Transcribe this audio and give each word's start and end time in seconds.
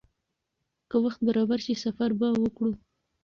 که 0.89 0.95
وخت 1.03 1.19
برابر 1.27 1.59
شي، 1.65 1.73
سفر 1.83 2.09
به 2.19 2.27
وکړو. 2.43 2.71